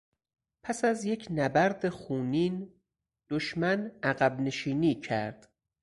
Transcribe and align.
پس 0.63 0.85
از 0.85 1.05
یک 1.05 1.27
نبرد 1.31 1.89
خونین 1.89 2.73
دشمن 3.29 3.91
عقب 4.03 4.39
نشینی 4.39 4.95
کرد. 5.01 5.51